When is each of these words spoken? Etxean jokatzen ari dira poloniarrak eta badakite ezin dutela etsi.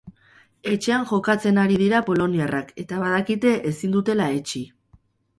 Etxean 0.69 1.03
jokatzen 1.09 1.59
ari 1.63 1.75
dira 1.81 1.99
poloniarrak 2.07 2.71
eta 2.83 3.01
badakite 3.03 3.51
ezin 3.73 3.93
dutela 3.97 4.27
etsi. 4.39 4.63